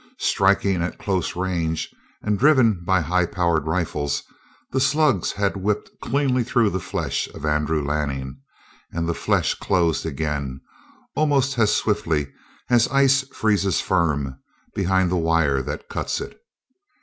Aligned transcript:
Striking 0.17 0.81
at 0.81 0.97
close 0.97 1.35
range 1.35 1.93
and 2.23 2.39
driven 2.39 2.83
by 2.83 3.03
highpower 3.03 3.63
rifles, 3.63 4.23
the 4.71 4.79
slugs 4.79 5.33
had 5.33 5.55
whipped 5.55 5.91
cleanly 6.01 6.43
through 6.43 6.71
the 6.71 6.79
flesh 6.79 7.27
of 7.35 7.45
Andrew 7.45 7.85
Lanning, 7.85 8.39
and 8.91 9.07
the 9.07 9.13
flesh 9.13 9.53
closed 9.53 10.03
again, 10.03 10.59
almost 11.15 11.59
as 11.59 11.75
swiftly 11.75 12.33
as 12.67 12.87
ice 12.87 13.21
freezes 13.27 13.79
firm 13.79 14.39
behind 14.73 15.11
the 15.11 15.15
wire 15.17 15.61
that 15.61 15.87
cuts 15.87 16.19
it. 16.19 16.41